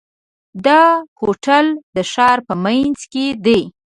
[0.65, 0.81] دا
[1.21, 1.65] هوټل
[1.95, 3.61] د ښار په منځ کې دی.